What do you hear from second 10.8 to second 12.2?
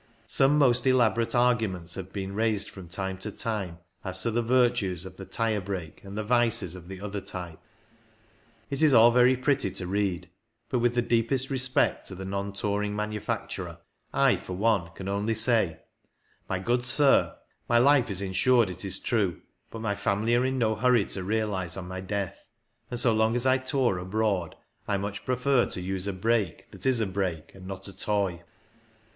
the deepest respect to